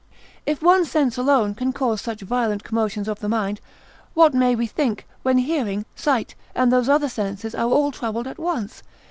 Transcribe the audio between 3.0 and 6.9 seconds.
of the mind, what may we think when hearing, sight, and those